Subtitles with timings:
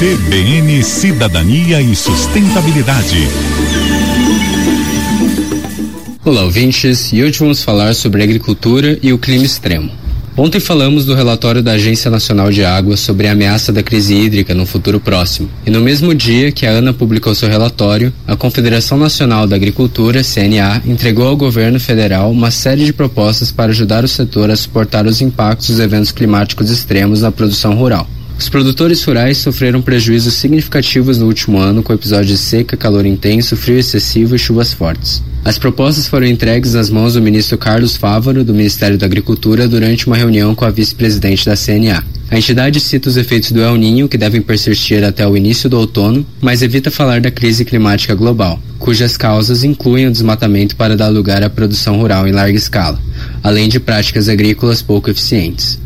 [0.00, 3.28] CBN Cidadania e Sustentabilidade.
[6.24, 9.90] Olá, ouvintes, e hoje vamos falar sobre agricultura e o clima extremo.
[10.34, 14.54] Ontem falamos do relatório da Agência Nacional de Água sobre a ameaça da crise hídrica
[14.54, 15.50] no futuro próximo.
[15.66, 20.22] E no mesmo dia que a ANA publicou seu relatório, a Confederação Nacional da Agricultura,
[20.24, 25.06] CNA, entregou ao governo federal uma série de propostas para ajudar o setor a suportar
[25.06, 28.08] os impactos dos eventos climáticos extremos na produção rural.
[28.40, 33.54] Os produtores rurais sofreram prejuízos significativos no último ano com episódios de seca, calor intenso,
[33.54, 35.22] frio excessivo e chuvas fortes.
[35.44, 40.06] As propostas foram entregues nas mãos do ministro Carlos Fávaro, do Ministério da Agricultura, durante
[40.06, 42.02] uma reunião com a vice-presidente da CNA.
[42.30, 45.78] A entidade cita os efeitos do El Ninho, que devem persistir até o início do
[45.78, 51.08] outono, mas evita falar da crise climática global, cujas causas incluem o desmatamento para dar
[51.08, 52.98] lugar à produção rural em larga escala,
[53.42, 55.78] além de práticas agrícolas pouco eficientes.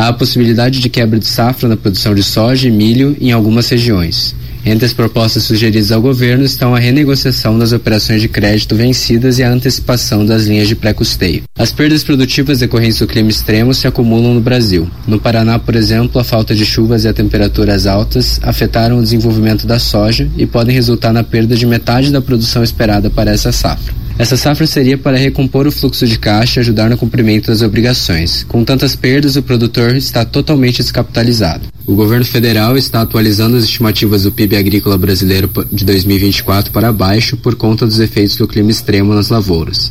[0.00, 3.68] Há a possibilidade de quebra de safra na produção de soja e milho em algumas
[3.68, 4.34] regiões.
[4.64, 9.42] Entre as propostas sugeridas ao governo estão a renegociação das operações de crédito vencidas e
[9.42, 11.42] a antecipação das linhas de pré-custeio.
[11.54, 14.88] As perdas produtivas decorrentes do clima extremo se acumulam no Brasil.
[15.06, 19.66] No Paraná, por exemplo, a falta de chuvas e a temperaturas altas afetaram o desenvolvimento
[19.66, 23.99] da soja e podem resultar na perda de metade da produção esperada para essa safra.
[24.20, 28.44] Essa safra seria para recompor o fluxo de caixa e ajudar no cumprimento das obrigações.
[28.46, 31.68] Com tantas perdas, o produtor está totalmente descapitalizado.
[31.86, 37.38] O governo federal está atualizando as estimativas do PIB agrícola brasileiro de 2024 para baixo
[37.38, 39.90] por conta dos efeitos do clima extremo nas lavouras.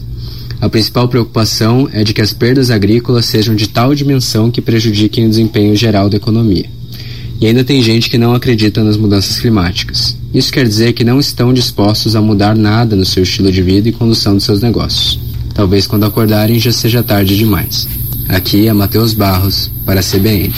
[0.62, 5.26] A principal preocupação é de que as perdas agrícolas sejam de tal dimensão que prejudiquem
[5.26, 6.70] o desempenho geral da economia.
[7.42, 10.18] E ainda tem gente que não acredita nas mudanças climáticas.
[10.34, 13.88] Isso quer dizer que não estão dispostos a mudar nada no seu estilo de vida
[13.88, 15.20] e condução de seus negócios.
[15.54, 17.88] Talvez quando acordarem já seja tarde demais.
[18.28, 20.54] Aqui é Matheus Barros, para a CBN.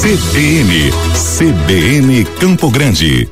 [0.00, 0.90] CBN,
[1.38, 3.28] CBN Campo Grande.